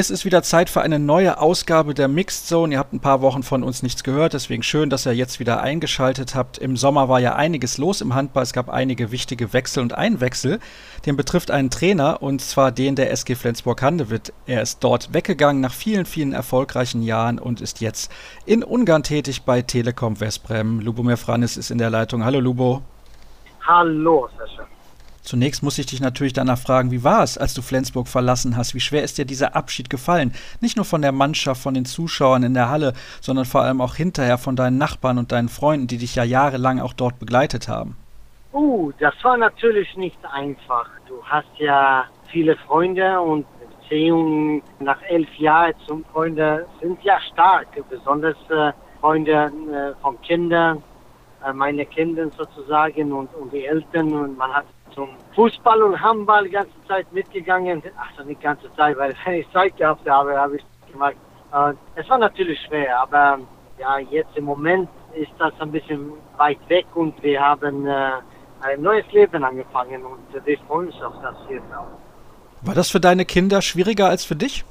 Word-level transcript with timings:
Es 0.00 0.08
ist 0.08 0.24
wieder 0.24 0.42
Zeit 0.42 0.70
für 0.70 0.80
eine 0.80 0.98
neue 0.98 1.38
Ausgabe 1.38 1.92
der 1.92 2.08
Mixed 2.08 2.46
Zone. 2.46 2.72
Ihr 2.72 2.78
habt 2.78 2.94
ein 2.94 3.00
paar 3.00 3.20
Wochen 3.20 3.42
von 3.42 3.62
uns 3.62 3.82
nichts 3.82 4.02
gehört, 4.02 4.32
deswegen 4.32 4.62
schön, 4.62 4.88
dass 4.88 5.04
ihr 5.04 5.12
jetzt 5.12 5.40
wieder 5.40 5.60
eingeschaltet 5.60 6.34
habt. 6.34 6.56
Im 6.56 6.78
Sommer 6.78 7.10
war 7.10 7.20
ja 7.20 7.34
einiges 7.34 7.76
los 7.76 8.00
im 8.00 8.14
Handball. 8.14 8.42
Es 8.42 8.54
gab 8.54 8.70
einige 8.70 9.12
wichtige 9.12 9.52
Wechsel 9.52 9.82
und 9.82 9.92
ein 9.92 10.22
Wechsel, 10.22 10.58
den 11.04 11.18
betrifft 11.18 11.50
einen 11.50 11.68
Trainer 11.68 12.22
und 12.22 12.40
zwar 12.40 12.72
den 12.72 12.96
der 12.96 13.10
SG 13.10 13.34
Flensburg-Handewitt. 13.34 14.32
Er 14.46 14.62
ist 14.62 14.82
dort 14.82 15.12
weggegangen 15.12 15.60
nach 15.60 15.74
vielen, 15.74 16.06
vielen 16.06 16.32
erfolgreichen 16.32 17.02
Jahren 17.02 17.38
und 17.38 17.60
ist 17.60 17.82
jetzt 17.82 18.10
in 18.46 18.64
Ungarn 18.64 19.02
tätig 19.02 19.42
bei 19.42 19.60
Telekom 19.60 20.18
Westbrem. 20.18 20.80
Lubomir 20.80 21.18
Franis 21.18 21.58
ist 21.58 21.70
in 21.70 21.76
der 21.76 21.90
Leitung. 21.90 22.24
Hallo 22.24 22.40
Lubo. 22.40 22.80
Hallo, 23.66 24.30
Sascha. 24.38 24.66
Zunächst 25.22 25.62
muss 25.62 25.78
ich 25.78 25.86
dich 25.86 26.00
natürlich 26.00 26.32
danach 26.32 26.58
fragen, 26.58 26.90
wie 26.90 27.04
war 27.04 27.22
es, 27.22 27.36
als 27.36 27.54
du 27.54 27.62
Flensburg 27.62 28.08
verlassen 28.08 28.56
hast? 28.56 28.74
Wie 28.74 28.80
schwer 28.80 29.04
ist 29.04 29.18
dir 29.18 29.24
dieser 29.24 29.54
Abschied 29.54 29.90
gefallen? 29.90 30.32
Nicht 30.60 30.76
nur 30.76 30.84
von 30.84 31.02
der 31.02 31.12
Mannschaft, 31.12 31.62
von 31.62 31.74
den 31.74 31.84
Zuschauern 31.84 32.42
in 32.42 32.54
der 32.54 32.70
Halle, 32.70 32.94
sondern 33.20 33.44
vor 33.44 33.62
allem 33.62 33.80
auch 33.80 33.94
hinterher 33.94 34.38
von 34.38 34.56
deinen 34.56 34.78
Nachbarn 34.78 35.18
und 35.18 35.32
deinen 35.32 35.48
Freunden, 35.48 35.86
die 35.86 35.98
dich 35.98 36.14
ja 36.14 36.24
jahrelang 36.24 36.80
auch 36.80 36.94
dort 36.94 37.18
begleitet 37.18 37.68
haben. 37.68 37.96
Uh, 38.52 38.90
das 38.98 39.14
war 39.22 39.36
natürlich 39.36 39.96
nicht 39.96 40.18
einfach. 40.32 40.88
Du 41.06 41.22
hast 41.24 41.48
ja 41.58 42.06
viele 42.32 42.56
Freunde 42.56 43.20
und 43.20 43.46
Beziehungen 43.90 44.62
nach 44.78 45.00
elf 45.02 45.32
Jahren 45.36 45.74
zum 45.86 46.04
Freunde 46.06 46.66
sind 46.80 47.02
ja 47.02 47.20
stark, 47.32 47.68
besonders 47.88 48.36
äh, 48.48 48.72
Freunde 49.00 49.32
äh, 49.32 50.00
von 50.00 50.20
Kindern, 50.22 50.82
äh, 51.44 51.52
meine 51.52 51.84
Kinder 51.86 52.28
sozusagen 52.30 53.12
und, 53.12 53.34
und 53.34 53.52
die 53.52 53.66
Eltern 53.66 54.12
und 54.12 54.38
man 54.38 54.52
hat 54.52 54.66
zum 54.94 55.10
Fußball 55.34 55.82
und 55.82 56.00
Handball 56.00 56.44
die 56.44 56.50
ganze 56.50 56.72
Zeit 56.86 57.10
mitgegangen. 57.12 57.82
Ach, 57.98 58.24
nicht 58.24 58.40
die 58.40 58.44
ganze 58.44 58.74
Zeit, 58.74 58.96
weil 58.98 59.14
wenn 59.24 59.34
ich 59.34 59.50
Zeit 59.52 59.76
gehabt 59.76 60.08
habe, 60.08 60.36
habe 60.36 60.56
ich 60.56 60.64
gemacht. 60.92 61.16
Äh, 61.52 61.72
es 61.94 62.08
war 62.08 62.18
natürlich 62.18 62.58
schwer, 62.66 63.00
aber 63.00 63.38
ja, 63.78 63.98
jetzt 63.98 64.36
im 64.36 64.44
Moment 64.44 64.88
ist 65.14 65.32
das 65.38 65.52
ein 65.60 65.72
bisschen 65.72 66.12
weit 66.36 66.58
weg 66.68 66.86
und 66.94 67.20
wir 67.22 67.40
haben 67.40 67.86
äh, 67.86 68.12
ein 68.60 68.82
neues 68.82 69.10
Leben 69.12 69.42
angefangen 69.42 70.04
und 70.04 70.44
wir 70.44 70.58
freuen 70.66 70.88
uns 70.88 71.02
auf 71.02 71.14
das 71.22 71.34
jetzt 71.48 71.64
auch. 71.74 71.86
War 72.62 72.74
das 72.74 72.90
für 72.90 73.00
deine 73.00 73.24
Kinder 73.24 73.62
schwieriger 73.62 74.08
als 74.08 74.24
für 74.24 74.36
dich? 74.36 74.64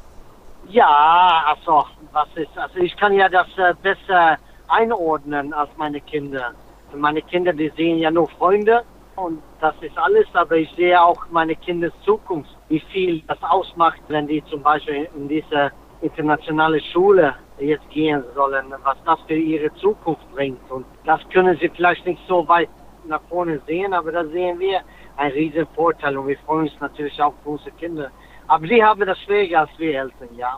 Ja, 0.67 1.44
also 1.47 1.86
was 2.12 2.28
ist, 2.36 2.56
also 2.56 2.78
ich 2.78 2.95
kann 2.95 3.14
ja 3.14 3.28
das 3.28 3.47
äh, 3.58 3.73
besser 3.81 4.38
einordnen 4.67 5.53
als 5.53 5.70
meine 5.78 6.00
Kinder. 6.02 6.53
Meine 6.95 7.22
Kinder, 7.22 7.53
die 7.53 7.72
sehen 7.75 7.97
ja 7.97 8.12
nur 8.12 8.28
Freunde 8.30 8.84
und 9.16 9.42
das 9.60 9.76
ist 9.82 9.98
alles, 9.98 10.28
aber 10.34 10.56
ich 10.58 10.70
sehe 10.76 11.02
auch 11.02 11.26
meine 11.32 11.56
Kindes 11.56 11.94
Zukunft, 12.06 12.50
wie 12.70 12.80
viel 12.80 13.22
das 13.28 13.42
ausmacht, 13.44 14.02
wenn 14.08 14.28
die 14.28 14.44
zum 14.46 14.62
Beispiel 14.62 15.08
in 15.16 15.28
diese 15.28 15.72
internationale 16.02 16.80
Schule 16.80 17.36
jetzt 17.60 17.90
gehen 17.90 18.24
sollen, 18.36 18.74
was 18.84 18.98
das 19.06 19.20
für 19.28 19.36
ihre 19.36 19.74
Zukunft 19.76 20.30
bringt. 20.34 20.72
Und 20.72 20.86
das 21.06 21.20
können 21.30 21.58
sie 21.60 21.70
vielleicht 21.70 22.06
nicht 22.06 22.22
so 22.28 22.48
weit 22.48 22.70
nach 23.06 23.22
vorne 23.30 23.60
sehen, 23.68 23.94
aber 23.94 24.12
da 24.12 24.26
sehen 24.26 24.60
wir 24.60 24.82
einen 25.18 25.34
riesen 25.34 25.68
Vorteil 25.76 26.18
und 26.18 26.28
wir 26.28 26.38
freuen 26.40 26.70
uns 26.70 26.80
natürlich 26.80 27.22
auch 27.22 27.34
für 27.44 27.50
unsere 27.50 27.72
Kinder. 27.72 28.12
Aber 28.48 28.66
sie 28.66 28.84
haben 28.84 29.02
das 29.02 29.20
schwieriger 29.20 29.62
als 29.62 29.72
wir 29.78 30.00
Eltern, 30.00 30.30
ja. 30.36 30.58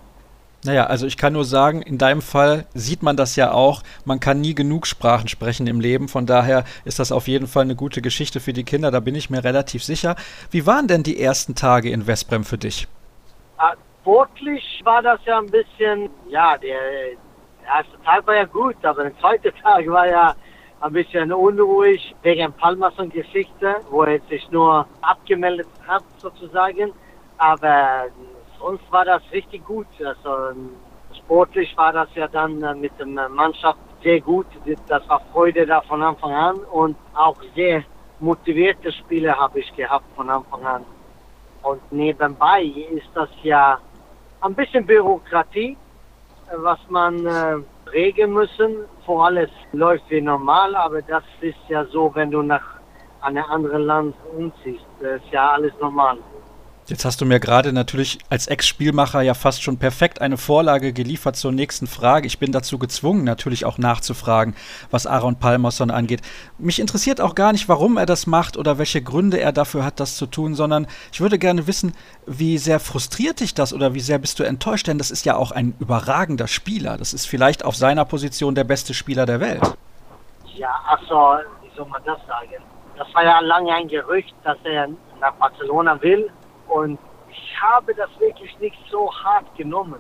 Naja, 0.64 0.86
also 0.86 1.08
ich 1.08 1.18
kann 1.18 1.34
nur 1.34 1.46
sagen, 1.46 1.82
in 1.82 1.98
deinem 1.98 2.22
Fall 2.22 2.66
sieht 2.76 3.02
man 3.02 3.18
das 3.18 3.36
ja 3.36 3.52
auch. 3.52 3.82
Man 4.06 4.20
kann 4.20 4.42
nie 4.42 4.54
genug 4.54 4.86
Sprachen 4.86 5.28
sprechen 5.28 5.66
im 5.66 5.80
Leben. 5.80 6.08
Von 6.08 6.28
daher 6.28 6.66
ist 6.86 7.00
das 7.00 7.12
auf 7.12 7.28
jeden 7.28 7.48
Fall 7.48 7.64
eine 7.64 7.76
gute 7.76 8.02
Geschichte 8.02 8.40
für 8.40 8.54
die 8.54 8.64
Kinder. 8.64 8.92
Da 8.92 9.00
bin 9.00 9.16
ich 9.16 9.32
mir 9.32 9.44
relativ 9.44 9.84
sicher. 9.84 10.16
Wie 10.52 10.68
waren 10.68 10.88
denn 10.88 11.02
die 11.02 11.20
ersten 11.20 11.56
Tage 11.56 11.90
in 11.90 12.06
Westbrem 12.06 12.44
für 12.44 12.60
dich? 12.60 12.88
Ah, 13.58 13.74
sportlich 14.02 14.82
war 14.84 15.02
das 15.02 15.20
ja 15.26 15.40
ein 15.40 15.48
bisschen, 15.50 16.10
ja, 16.30 16.56
der 16.58 16.78
erste 17.66 18.00
Tag 18.04 18.28
war 18.28 18.36
ja 18.36 18.46
gut, 18.46 18.76
aber 18.84 19.04
der 19.04 19.18
zweite 19.20 19.52
Tag 19.64 19.88
war 19.88 20.08
ja 20.08 20.36
ein 20.82 20.94
bisschen 20.94 21.32
unruhig 21.34 22.16
wegen 22.22 22.54
Palmason-Geschichte, 22.54 23.78
wo 23.90 24.04
er 24.04 24.20
sich 24.30 24.50
nur 24.52 24.86
abgemeldet 25.02 25.68
hat 25.88 26.04
sozusagen. 26.18 26.92
Aber 27.38 28.06
uns 28.64 28.82
war 28.90 29.06
das 29.06 29.22
richtig 29.32 29.66
gut. 29.66 29.88
Also 30.04 30.56
sportlich 31.18 31.76
war 31.78 31.94
das 31.94 32.10
ja 32.16 32.28
dann 32.28 32.62
äh, 32.64 32.74
mit 32.76 32.92
der 33.00 33.30
Mannschaft 33.30 33.80
sehr 34.04 34.22
gut. 34.22 34.48
Das 34.88 35.08
war 35.10 35.22
Freude 35.32 35.66
da 35.66 35.82
von 35.82 36.02
Anfang 36.02 36.34
an 36.34 36.56
und 36.72 36.96
auch 37.14 37.38
sehr 37.56 37.84
motivierte 38.20 38.92
Spieler 38.92 39.36
habe 39.38 39.60
ich 39.60 39.76
gehabt 39.76 40.06
von 40.16 40.30
Anfang 40.30 40.66
an. 40.66 40.86
Und 41.64 41.92
nebenbei 41.92 42.64
ist 42.64 43.10
das 43.14 43.30
ja 43.44 43.80
ein 44.42 44.56
bisschen 44.56 44.86
Bürokratie, 44.86 45.78
was 46.56 46.80
man 46.90 47.26
äh, 47.26 47.58
regeln 47.92 48.34
müssen. 48.34 48.86
Vor 49.06 49.26
alles 49.26 49.50
läuft 49.72 50.10
wie 50.10 50.22
normal, 50.22 50.76
aber 50.76 51.02
das 51.02 51.24
ist 51.42 51.58
ja 51.68 51.86
so, 51.86 52.12
wenn 52.16 52.32
du 52.32 52.42
nach 52.42 52.64
einem 53.22 53.44
anderen 53.46 53.84
Land 53.84 54.16
umziehst. 54.36 54.86
Das 55.00 55.22
ist 55.22 55.32
ja 55.32 55.52
alles 55.52 55.74
normal. 55.80 56.18
Jetzt 56.88 57.06
hast 57.06 57.22
du 57.22 57.26
mir 57.26 57.40
gerade 57.40 57.74
natürlich 57.74 58.18
als 58.30 58.48
Ex-Spielmacher 58.48 59.22
ja 59.22 59.36
fast 59.36 59.62
schon 59.62 59.78
perfekt 59.78 60.20
eine 60.20 60.36
Vorlage 60.36 60.94
geliefert 60.94 61.36
zur 61.36 61.52
nächsten 61.52 61.86
Frage. 61.86 62.26
Ich 62.26 62.40
bin 62.40 62.52
dazu 62.52 62.80
gezwungen, 62.80 63.24
natürlich 63.24 63.66
auch 63.66 63.78
nachzufragen, 63.78 64.56
was 64.90 65.06
Aaron 65.06 65.38
Palmerson 65.38 65.92
angeht. 65.92 66.22
Mich 66.58 66.80
interessiert 66.80 67.22
auch 67.22 67.36
gar 67.36 67.52
nicht, 67.52 67.70
warum 67.70 67.98
er 67.98 68.08
das 68.08 68.26
macht 68.26 68.58
oder 68.58 68.80
welche 68.80 69.02
Gründe 69.02 69.40
er 69.40 69.52
dafür 69.52 69.86
hat, 69.86 70.00
das 70.00 70.18
zu 70.18 70.26
tun, 70.26 70.56
sondern 70.56 70.88
ich 71.14 71.22
würde 71.22 71.38
gerne 71.38 71.68
wissen, 71.68 71.94
wie 72.26 72.58
sehr 72.58 72.80
frustriert 72.80 73.42
dich 73.42 73.54
das 73.54 73.74
oder 73.74 73.94
wie 73.94 74.00
sehr 74.00 74.18
bist 74.18 74.40
du 74.40 74.44
enttäuscht? 74.44 74.88
Denn 74.88 74.98
das 74.98 75.12
ist 75.12 75.24
ja 75.24 75.36
auch 75.36 75.52
ein 75.52 75.76
überragender 75.80 76.48
Spieler. 76.48 76.98
Das 76.98 77.14
ist 77.14 77.28
vielleicht 77.28 77.64
auf 77.64 77.76
seiner 77.76 78.06
Position 78.06 78.56
der 78.56 78.64
beste 78.64 78.96
Spieler 78.96 79.28
der 79.28 79.40
Welt. 79.40 79.62
Ja, 80.56 80.82
also, 80.88 81.38
wie 81.62 81.70
soll 81.78 81.86
man 81.86 82.02
das 82.06 82.18
sagen? 82.28 82.62
Das 82.98 83.08
war 83.14 83.24
ja 83.24 83.40
lange 83.40 83.72
ein 83.74 83.88
Gerücht, 83.88 84.34
dass 84.44 84.58
er 84.64 84.90
nach 85.20 85.34
Barcelona 85.36 86.02
will 86.02 86.30
und 86.72 86.98
ich 87.30 87.62
habe 87.62 87.94
das 87.94 88.10
wirklich 88.18 88.58
nicht 88.60 88.78
so 88.90 89.12
hart 89.14 89.46
genommen. 89.58 90.00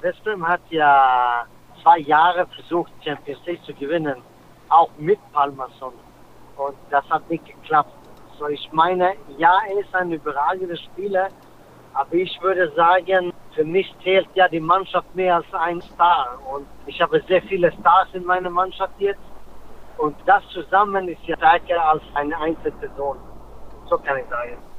Westbrem 0.00 0.48
hat 0.48 0.62
ja 0.70 1.44
zwei 1.82 1.98
Jahre 1.98 2.46
versucht, 2.46 2.90
Champions 3.04 3.44
League 3.44 3.62
zu 3.64 3.74
gewinnen, 3.74 4.16
auch 4.70 4.88
mit 4.96 5.18
Palmason. 5.32 5.92
Und 6.56 6.76
das 6.90 7.04
hat 7.10 7.28
nicht 7.28 7.44
geklappt. 7.44 7.92
So, 8.38 8.48
ich 8.48 8.66
meine, 8.72 9.12
ja, 9.36 9.52
er 9.68 9.78
ist 9.78 9.94
ein 9.94 10.10
überragender 10.10 10.76
Spieler, 10.76 11.28
aber 11.92 12.14
ich 12.14 12.40
würde 12.40 12.72
sagen, 12.74 13.34
für 13.54 13.64
mich 13.64 13.94
zählt 14.02 14.28
ja 14.34 14.48
die 14.48 14.60
Mannschaft 14.60 15.14
mehr 15.14 15.36
als 15.36 15.52
ein 15.52 15.82
Star. 15.82 16.38
Und 16.50 16.66
ich 16.86 16.98
habe 17.02 17.22
sehr 17.28 17.42
viele 17.42 17.70
Stars 17.72 18.08
in 18.14 18.24
meiner 18.24 18.50
Mannschaft 18.50 18.94
jetzt. 18.98 19.20
Und 19.98 20.16
das 20.24 20.42
zusammen 20.48 21.08
ist 21.08 21.22
ja 21.24 21.36
stärker 21.36 21.84
als 21.90 22.02
eine 22.14 22.38
Einzelperson. 22.38 23.18
So 23.86 23.98
kann 23.98 24.16
ich 24.16 24.26
sagen 24.28 24.69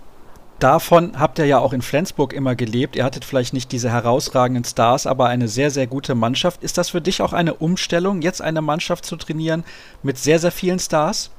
davon 0.64 1.20
habt 1.20 1.40
ihr 1.40 1.46
ja 1.46 1.60
auch 1.60 1.74
in 1.74 1.82
Flensburg 1.82 2.34
immer 2.34 2.56
gelebt. 2.56 2.96
Ihr 2.96 3.04
hattet 3.04 3.26
vielleicht 3.26 3.54
nicht 3.54 3.72
diese 3.72 3.92
herausragenden 3.92 4.64
Stars, 4.64 5.08
aber 5.08 5.28
eine 5.28 5.48
sehr, 5.48 5.72
sehr 5.72 5.88
gute 5.88 6.16
Mannschaft. 6.16 6.64
Ist 6.64 6.78
das 6.78 6.90
für 6.90 7.02
dich 7.02 7.22
auch 7.22 7.34
eine 7.34 7.56
Umstellung, 7.56 8.22
jetzt 8.22 8.42
eine 8.42 8.62
Mannschaft 8.62 9.06
zu 9.06 9.16
trainieren 9.16 9.64
mit 10.04 10.18
sehr, 10.18 10.40
sehr 10.40 10.52
vielen 10.52 10.80
Stars? 10.80 11.32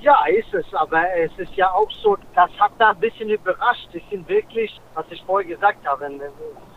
Ja, 0.00 0.16
ist 0.26 0.54
es, 0.54 0.64
aber 0.72 1.02
es 1.14 1.30
ist 1.36 1.54
ja 1.56 1.70
auch 1.72 1.90
so, 2.02 2.16
das 2.34 2.50
hat 2.58 2.72
da 2.78 2.90
ein 2.90 3.00
bisschen 3.00 3.28
überrascht. 3.28 3.88
Die 3.92 4.02
sind 4.10 4.26
wirklich, 4.28 4.80
was 4.94 5.04
ich 5.10 5.22
vorher 5.26 5.46
gesagt 5.46 5.86
habe, 5.86 6.08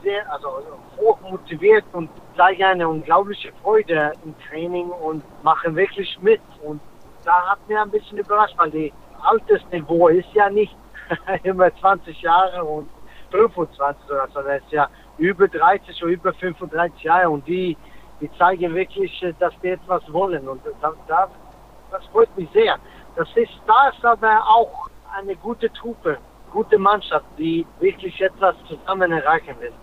sehr, 0.03 0.29
also 0.29 0.49
hoch 0.97 1.17
motiviert 1.21 1.85
und 1.93 2.09
zeigen 2.35 2.63
eine 2.63 2.89
unglaubliche 2.89 3.53
Freude 3.61 4.11
im 4.25 4.35
Training 4.49 4.89
und 4.89 5.23
machen 5.43 5.75
wirklich 5.75 6.17
mit. 6.21 6.41
Und 6.63 6.81
da 7.23 7.51
hat 7.51 7.59
mir 7.69 7.81
ein 7.81 7.91
bisschen 7.91 8.17
überrascht, 8.17 8.55
weil 8.57 8.71
die 8.71 8.93
Altersniveau 9.21 10.09
ist 10.09 10.27
ja 10.33 10.49
nicht 10.49 10.75
immer 11.43 11.75
20 11.75 12.21
Jahre 12.21 12.63
und 12.63 12.89
25 13.31 14.09
oder 14.09 14.27
so. 14.33 14.41
Das 14.41 14.61
ist 14.61 14.71
ja 14.71 14.89
über 15.17 15.47
30 15.47 16.03
oder 16.03 16.11
über 16.11 16.33
35 16.33 17.03
Jahre 17.03 17.29
und 17.29 17.47
die, 17.47 17.77
die 18.21 18.31
zeigen 18.37 18.73
wirklich, 18.73 19.21
äh, 19.23 19.33
dass 19.39 19.53
die 19.61 19.69
etwas 19.69 20.01
wollen 20.11 20.47
und 20.47 20.61
das, 20.81 20.95
das 21.91 22.05
freut 22.07 22.35
mich 22.37 22.49
sehr. 22.53 22.77
Das 23.15 23.27
ist 23.35 23.51
das 23.67 24.03
aber 24.03 24.41
auch 24.47 24.89
eine 25.15 25.35
gute 25.35 25.71
Truppe, 25.73 26.17
gute 26.51 26.77
Mannschaft, 26.77 27.25
die 27.37 27.65
wirklich 27.79 28.19
etwas 28.21 28.55
zusammen 28.67 29.11
erreichen 29.11 29.55
will. 29.59 29.73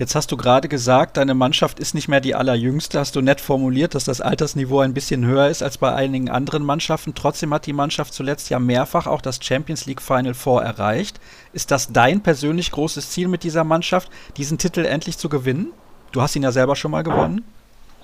Jetzt 0.00 0.14
hast 0.14 0.32
du 0.32 0.38
gerade 0.38 0.68
gesagt, 0.68 1.18
deine 1.18 1.34
Mannschaft 1.34 1.78
ist 1.78 1.94
nicht 1.94 2.08
mehr 2.08 2.22
die 2.22 2.34
allerjüngste. 2.34 2.98
Hast 2.98 3.16
du 3.16 3.20
nett 3.20 3.38
formuliert, 3.38 3.94
dass 3.94 4.04
das 4.04 4.22
Altersniveau 4.22 4.80
ein 4.80 4.94
bisschen 4.94 5.26
höher 5.26 5.48
ist 5.48 5.62
als 5.62 5.76
bei 5.76 5.94
einigen 5.94 6.30
anderen 6.30 6.64
Mannschaften. 6.64 7.14
Trotzdem 7.14 7.52
hat 7.52 7.66
die 7.66 7.74
Mannschaft 7.74 8.14
zuletzt 8.14 8.48
ja 8.48 8.58
mehrfach 8.58 9.06
auch 9.06 9.20
das 9.20 9.44
Champions 9.44 9.84
League 9.84 10.00
Final 10.00 10.32
Four 10.32 10.62
erreicht. 10.62 11.20
Ist 11.52 11.70
das 11.70 11.92
dein 11.92 12.22
persönlich 12.22 12.72
großes 12.72 13.10
Ziel 13.10 13.28
mit 13.28 13.42
dieser 13.42 13.62
Mannschaft, 13.62 14.10
diesen 14.38 14.56
Titel 14.56 14.86
endlich 14.86 15.18
zu 15.18 15.28
gewinnen? 15.28 15.74
Du 16.12 16.22
hast 16.22 16.34
ihn 16.34 16.44
ja 16.44 16.50
selber 16.50 16.76
schon 16.76 16.92
mal 16.92 17.02
gewonnen. 17.02 17.44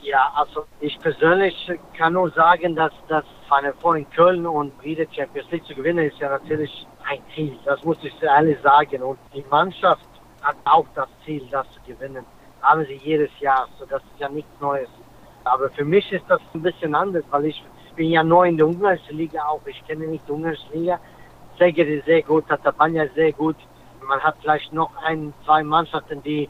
Ja, 0.02 0.30
also 0.34 0.66
ich 0.80 0.98
persönlich 0.98 1.54
kann 1.96 2.12
nur 2.12 2.30
sagen, 2.32 2.76
dass 2.76 2.92
das 3.08 3.24
Final 3.48 3.72
Four 3.80 3.96
in 3.96 4.10
Köln 4.10 4.46
und 4.46 4.70
wieder 4.84 5.06
Champions 5.10 5.50
League 5.50 5.64
zu 5.64 5.74
gewinnen 5.74 6.10
ist 6.10 6.18
ja 6.18 6.28
natürlich 6.28 6.86
ein 7.10 7.20
Ziel. 7.34 7.56
Das 7.64 7.82
muss 7.84 7.96
ich 8.02 8.12
ehrlich 8.22 8.58
sagen. 8.62 9.02
Und 9.02 9.18
die 9.34 9.42
Mannschaft 9.48 10.04
hat 10.46 10.56
auch 10.64 10.86
das 10.94 11.08
Ziel, 11.24 11.46
das 11.50 11.66
zu 11.72 11.80
gewinnen. 11.86 12.24
Haben 12.62 12.84
sie 12.86 13.00
jedes 13.02 13.30
Jahr, 13.40 13.68
so 13.78 13.84
das 13.84 14.02
ist 14.02 14.20
ja 14.20 14.28
nichts 14.28 14.60
Neues. 14.60 14.88
Aber 15.44 15.68
für 15.70 15.84
mich 15.84 16.10
ist 16.12 16.24
das 16.28 16.40
ein 16.54 16.62
bisschen 16.62 16.94
anders, 16.94 17.24
weil 17.30 17.46
ich 17.46 17.62
bin 17.96 18.10
ja 18.10 18.22
neu 18.22 18.48
in 18.48 18.56
der 18.56 18.66
ungarischen 18.66 19.16
Liga 19.16 19.44
auch. 19.44 19.60
Ich 19.66 19.84
kenne 19.86 20.06
nicht 20.06 20.26
die 20.28 20.32
ungarische 20.32 20.72
Liga. 20.72 21.00
Seger 21.58 21.86
ist 21.86 22.04
sehr 22.06 22.22
gut, 22.22 22.46
Tatabanya 22.48 23.06
sehr 23.14 23.32
gut. 23.32 23.56
Man 24.02 24.20
hat 24.20 24.36
vielleicht 24.40 24.72
noch 24.72 24.90
ein, 25.02 25.32
zwei 25.44 25.62
Mannschaften, 25.64 26.22
die, 26.22 26.48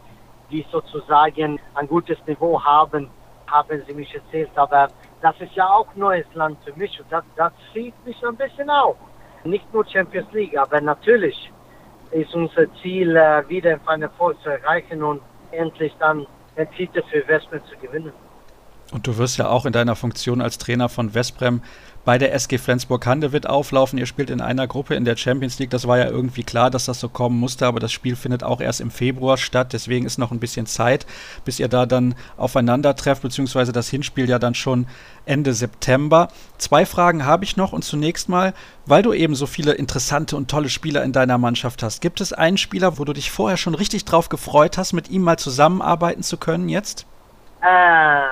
die 0.50 0.66
sozusagen 0.70 1.58
ein 1.74 1.86
gutes 1.86 2.18
Niveau 2.26 2.62
haben, 2.62 3.08
haben 3.46 3.82
sie 3.86 3.94
mich 3.94 4.14
erzählt. 4.14 4.50
Aber 4.56 4.88
das 5.22 5.40
ist 5.40 5.54
ja 5.54 5.66
auch 5.68 5.86
neues 5.94 6.26
Land 6.34 6.58
für 6.64 6.74
mich 6.74 6.98
und 7.00 7.10
das, 7.10 7.24
das 7.36 7.52
zieht 7.72 7.94
mich 8.04 8.22
ein 8.26 8.36
bisschen 8.36 8.68
auch. 8.68 8.96
Nicht 9.44 9.72
nur 9.72 9.86
Champions 9.86 10.30
League, 10.32 10.58
aber 10.58 10.80
natürlich 10.80 11.50
ist 12.10 12.34
unser 12.34 12.72
Ziel, 12.82 13.16
äh, 13.16 13.48
wieder 13.48 13.78
einen 13.86 14.02
Erfolg 14.04 14.40
zu 14.42 14.50
erreichen 14.50 15.02
und 15.02 15.20
endlich 15.50 15.92
dann 15.98 16.26
Titel 16.76 17.02
für 17.10 17.26
Westbrem 17.28 17.62
zu 17.66 17.76
gewinnen. 17.78 18.12
Und 18.92 19.06
du 19.06 19.16
wirst 19.18 19.36
ja 19.36 19.48
auch 19.48 19.66
in 19.66 19.72
deiner 19.72 19.96
Funktion 19.96 20.40
als 20.40 20.58
Trainer 20.58 20.88
von 20.88 21.12
Westbrem 21.12 21.60
bei 22.06 22.18
der 22.18 22.32
SG 22.32 22.56
Flensburg-Handewitt 22.58 23.48
auflaufen. 23.48 23.98
Ihr 23.98 24.06
spielt 24.06 24.30
in 24.30 24.40
einer 24.40 24.68
Gruppe 24.68 24.94
in 24.94 25.04
der 25.04 25.16
Champions 25.16 25.58
League. 25.58 25.70
Das 25.70 25.88
war 25.88 25.98
ja 25.98 26.06
irgendwie 26.06 26.44
klar, 26.44 26.70
dass 26.70 26.84
das 26.84 27.00
so 27.00 27.08
kommen 27.08 27.36
musste, 27.36 27.66
aber 27.66 27.80
das 27.80 27.90
Spiel 27.90 28.14
findet 28.14 28.44
auch 28.44 28.60
erst 28.60 28.80
im 28.80 28.92
Februar 28.92 29.36
statt. 29.36 29.72
Deswegen 29.72 30.06
ist 30.06 30.16
noch 30.16 30.30
ein 30.30 30.38
bisschen 30.38 30.66
Zeit, 30.66 31.04
bis 31.44 31.58
ihr 31.58 31.66
da 31.66 31.84
dann 31.84 32.14
aufeinander 32.36 32.94
trefft, 32.94 33.22
beziehungsweise 33.22 33.72
das 33.72 33.88
Hinspiel 33.88 34.28
ja 34.28 34.38
dann 34.38 34.54
schon 34.54 34.86
Ende 35.24 35.52
September. 35.52 36.28
Zwei 36.58 36.86
Fragen 36.86 37.26
habe 37.26 37.42
ich 37.42 37.56
noch 37.56 37.72
und 37.72 37.82
zunächst 37.82 38.28
mal, 38.28 38.54
weil 38.86 39.02
du 39.02 39.12
eben 39.12 39.34
so 39.34 39.46
viele 39.46 39.72
interessante 39.72 40.36
und 40.36 40.48
tolle 40.48 40.68
Spieler 40.68 41.02
in 41.02 41.12
deiner 41.12 41.38
Mannschaft 41.38 41.82
hast, 41.82 42.00
gibt 42.00 42.20
es 42.20 42.32
einen 42.32 42.56
Spieler, 42.56 42.98
wo 42.98 43.04
du 43.04 43.14
dich 43.14 43.32
vorher 43.32 43.56
schon 43.56 43.74
richtig 43.74 44.04
drauf 44.04 44.28
gefreut 44.28 44.78
hast, 44.78 44.92
mit 44.92 45.10
ihm 45.10 45.22
mal 45.22 45.40
zusammenarbeiten 45.40 46.22
zu 46.22 46.36
können 46.36 46.68
jetzt? 46.68 47.04
Äh, 47.62 48.26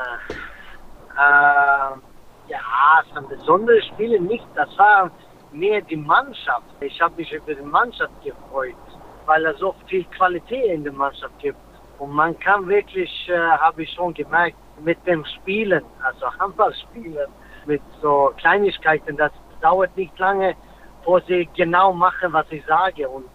äh, 1.16 1.90
ja, 2.48 2.60
es 3.02 3.14
waren 3.14 3.28
besondere 3.28 3.82
Spiele 3.82 4.20
nicht. 4.20 4.46
Das 4.54 4.68
war 4.78 5.10
mehr 5.52 5.80
die 5.82 5.96
Mannschaft. 5.96 6.66
Ich 6.80 7.00
habe 7.00 7.14
mich 7.16 7.32
über 7.32 7.54
die 7.54 7.62
Mannschaft 7.62 8.12
gefreut, 8.22 8.74
weil 9.26 9.46
es 9.46 9.58
so 9.58 9.74
viel 9.86 10.04
Qualität 10.16 10.66
in 10.66 10.84
der 10.84 10.92
Mannschaft 10.92 11.38
gibt. 11.38 11.58
Und 11.98 12.10
man 12.10 12.38
kann 12.40 12.68
wirklich, 12.68 13.28
äh, 13.28 13.38
habe 13.38 13.82
ich 13.82 13.90
schon 13.92 14.12
gemerkt, 14.14 14.56
mit 14.80 14.98
dem 15.06 15.24
Spielen, 15.24 15.84
also 16.02 16.26
Handballspielen, 16.38 17.28
mit 17.66 17.80
so 18.02 18.32
Kleinigkeiten, 18.36 19.16
das 19.16 19.32
dauert 19.60 19.96
nicht 19.96 20.18
lange, 20.18 20.56
wo 21.04 21.20
sie 21.20 21.48
genau 21.54 21.92
machen, 21.92 22.32
was 22.32 22.46
ich 22.50 22.64
sage. 22.66 23.08
Und 23.08 23.26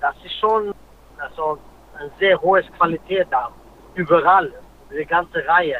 das 0.00 0.14
ist 0.24 0.34
schon 0.38 0.72
also 1.18 1.58
eine 1.98 2.10
sehr 2.18 2.40
hohe 2.40 2.62
Qualität 2.62 3.26
da, 3.30 3.50
überall, 3.94 4.52
die 4.90 5.04
ganze 5.04 5.46
Reihe. 5.46 5.78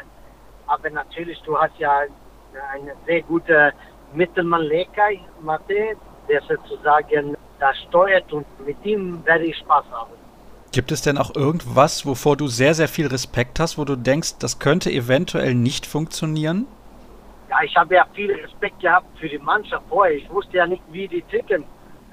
Aber 0.67 0.89
natürlich, 0.89 1.39
du 1.41 1.57
hast 1.57 1.77
ja 1.79 2.01
eine 2.73 2.93
sehr 3.05 3.21
gute 3.23 3.73
Mittelmann 4.13 4.61
Lekai, 4.61 5.19
Mate, 5.41 5.95
der 6.27 6.41
sozusagen 6.41 7.35
da 7.59 7.73
steuert 7.87 8.31
und 8.31 8.45
mit 8.65 8.77
ihm 8.85 9.23
werde 9.25 9.45
ich 9.45 9.57
Spaß 9.57 9.85
haben. 9.91 10.11
Gibt 10.71 10.91
es 10.91 11.01
denn 11.01 11.17
auch 11.17 11.35
irgendwas, 11.35 12.05
wovor 12.05 12.37
du 12.37 12.47
sehr, 12.47 12.75
sehr 12.75 12.87
viel 12.87 13.07
Respekt 13.07 13.59
hast, 13.59 13.77
wo 13.77 13.85
du 13.85 13.95
denkst, 13.95 14.37
das 14.37 14.59
könnte 14.59 14.91
eventuell 14.91 15.55
nicht 15.55 15.87
funktionieren? 15.87 16.67
Ja, 17.49 17.57
ich 17.63 17.75
habe 17.75 17.95
ja 17.95 18.05
viel 18.13 18.31
Respekt 18.31 18.79
gehabt 18.79 19.07
für 19.17 19.27
die 19.27 19.39
Mannschaft 19.39 19.83
vorher. 19.89 20.15
Ich 20.15 20.29
wusste 20.29 20.57
ja 20.57 20.67
nicht, 20.67 20.83
wie 20.91 21.07
die 21.07 21.23
ticken. 21.23 21.63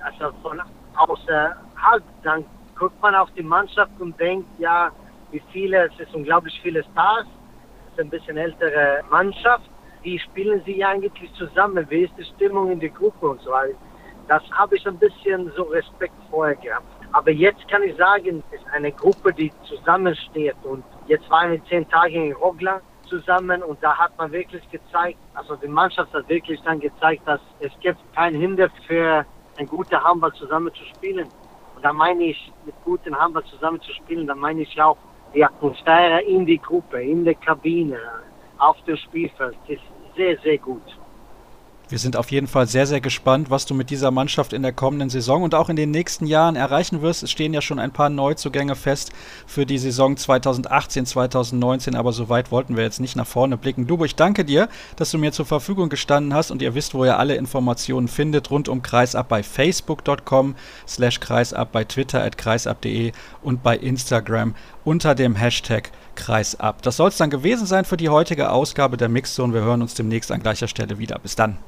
Also 0.02 0.34
von 0.42 0.60
außerhalb, 0.96 2.02
dann 2.22 2.44
guckt 2.78 3.00
man 3.02 3.14
auf 3.14 3.28
die 3.36 3.42
Mannschaft 3.42 3.92
und 3.98 4.18
denkt, 4.18 4.48
ja, 4.58 4.90
wie 5.30 5.42
viele, 5.52 5.86
es 5.86 6.00
ist 6.00 6.14
unglaublich 6.14 6.58
viele 6.62 6.82
Stars, 6.92 7.26
es 7.86 7.92
ist 7.92 8.00
ein 8.00 8.10
bisschen 8.10 8.36
ältere 8.36 9.02
Mannschaft 9.10 9.70
wie 10.06 10.20
spielen 10.20 10.62
sie 10.64 10.84
eigentlich 10.84 11.32
zusammen, 11.34 11.84
wie 11.90 12.04
ist 12.04 12.14
die 12.16 12.24
Stimmung 12.36 12.70
in 12.70 12.78
der 12.78 12.90
Gruppe 12.90 13.28
und 13.28 13.40
so 13.40 13.50
weiter. 13.50 13.74
Das 14.28 14.42
habe 14.52 14.76
ich 14.76 14.86
ein 14.86 14.98
bisschen 14.98 15.50
so 15.56 15.64
Respekt 15.64 16.14
vorher 16.30 16.54
gehabt. 16.54 16.86
Aber 17.10 17.32
jetzt 17.32 17.66
kann 17.68 17.82
ich 17.82 17.96
sagen, 17.96 18.42
es 18.52 18.60
ist 18.60 18.66
eine 18.72 18.92
Gruppe, 18.92 19.32
die 19.32 19.52
zusammensteht. 19.68 20.54
Und 20.62 20.84
jetzt 21.08 21.28
waren 21.28 21.50
wir 21.50 21.64
zehn 21.64 21.88
Tage 21.88 22.14
in 22.14 22.32
Rogla 22.34 22.80
zusammen 23.08 23.64
und 23.64 23.82
da 23.82 23.96
hat 23.96 24.16
man 24.16 24.30
wirklich 24.30 24.62
gezeigt, 24.70 25.18
also 25.34 25.56
die 25.56 25.68
Mannschaft 25.68 26.12
hat 26.12 26.28
wirklich 26.28 26.60
dann 26.62 26.78
gezeigt, 26.78 27.22
dass 27.26 27.40
es 27.58 27.72
gibt 27.80 27.98
kein 28.14 28.34
Hinder 28.34 28.68
für 28.86 29.26
ein 29.56 29.66
guter 29.66 30.02
Handball 30.02 30.32
zusammen 30.34 30.72
zu 30.72 30.84
spielen. 30.94 31.28
Und 31.74 31.84
da 31.84 31.92
meine 31.92 32.24
ich, 32.24 32.52
mit 32.64 32.76
gutem 32.84 33.18
Handball 33.18 33.44
zusammen 33.44 33.80
zu 33.80 33.92
spielen, 33.92 34.28
da 34.28 34.36
meine 34.36 34.62
ich 34.62 34.80
auch 34.80 34.98
die 35.36 35.44
Atmosphäre 35.44 36.22
in 36.22 36.46
die 36.46 36.58
Gruppe, 36.58 37.02
in 37.02 37.24
der 37.24 37.34
Kabine, 37.34 37.98
auf 38.58 38.76
dem 38.86 38.96
Spielfeld. 38.96 39.56
Ist 39.68 39.82
sehr, 40.16 40.36
sehr 40.42 40.58
gut. 40.58 40.82
Wir 41.88 41.98
sind 41.98 42.16
auf 42.16 42.32
jeden 42.32 42.48
Fall 42.48 42.66
sehr, 42.66 42.84
sehr 42.84 43.00
gespannt, 43.00 43.48
was 43.48 43.64
du 43.64 43.72
mit 43.72 43.90
dieser 43.90 44.10
Mannschaft 44.10 44.52
in 44.52 44.62
der 44.62 44.72
kommenden 44.72 45.08
Saison 45.08 45.44
und 45.44 45.54
auch 45.54 45.68
in 45.68 45.76
den 45.76 45.92
nächsten 45.92 46.26
Jahren 46.26 46.56
erreichen 46.56 47.00
wirst. 47.00 47.22
Es 47.22 47.30
stehen 47.30 47.54
ja 47.54 47.60
schon 47.60 47.78
ein 47.78 47.92
paar 47.92 48.08
Neuzugänge 48.08 48.74
fest 48.74 49.12
für 49.46 49.66
die 49.66 49.78
Saison 49.78 50.16
2018, 50.16 51.06
2019, 51.06 51.94
aber 51.94 52.10
so 52.12 52.28
weit 52.28 52.50
wollten 52.50 52.76
wir 52.76 52.82
jetzt 52.82 52.98
nicht 52.98 53.14
nach 53.14 53.26
vorne 53.26 53.56
blicken. 53.56 53.86
Dubo, 53.86 54.04
ich 54.04 54.16
danke 54.16 54.44
dir, 54.44 54.68
dass 54.96 55.12
du 55.12 55.18
mir 55.18 55.30
zur 55.30 55.46
Verfügung 55.46 55.88
gestanden 55.88 56.34
hast 56.34 56.50
und 56.50 56.60
ihr 56.60 56.74
wisst, 56.74 56.92
wo 56.92 57.04
ihr 57.04 57.20
alle 57.20 57.36
Informationen 57.36 58.08
findet 58.08 58.50
rund 58.50 58.68
um 58.68 58.82
Kreisab 58.82 59.28
bei 59.28 59.44
facebook.com 59.44 60.56
slash 60.88 61.20
kreisab, 61.20 61.70
bei 61.70 61.84
Twitter 61.84 62.24
at 62.24 62.36
kreisab.de 62.36 63.12
und 63.44 63.62
bei 63.62 63.76
Instagram 63.76 64.56
unter 64.86 65.14
dem 65.14 65.34
Hashtag 65.34 65.90
kreisab. 66.14 66.80
Das 66.82 66.96
soll 66.96 67.08
es 67.08 67.16
dann 67.16 67.28
gewesen 67.28 67.66
sein 67.66 67.84
für 67.84 67.96
die 67.96 68.08
heutige 68.08 68.50
Ausgabe 68.50 68.96
der 68.96 69.08
Mixzone. 69.08 69.52
Wir 69.52 69.62
hören 69.62 69.82
uns 69.82 69.94
demnächst 69.94 70.30
an 70.30 70.40
gleicher 70.40 70.68
Stelle 70.68 70.98
wieder. 70.98 71.18
Bis 71.18 71.34
dann. 71.34 71.58